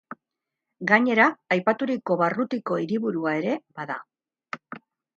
[0.91, 1.27] Gainera,
[1.57, 4.03] aipaturiko barrutiko hiriburua ere bada.